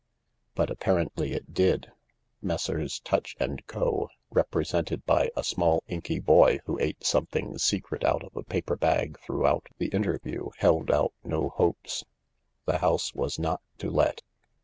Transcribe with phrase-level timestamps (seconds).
[0.55, 1.91] But apparently it did.
[2.41, 2.99] Messrs.
[3.01, 8.35] Tutch and Co ^represented by a small inky boy who ate something secret out of
[8.35, 12.03] a paper bag throughout the interview, held out no hopes.
[12.65, 14.23] The house was not to let.